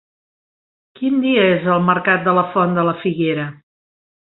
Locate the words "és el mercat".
1.51-2.25